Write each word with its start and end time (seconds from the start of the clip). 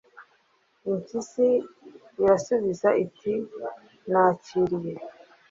Impyisi 0.89 1.47
irasubiza 2.21 2.89
iti 3.03 3.33
nakiriye: 4.11 4.93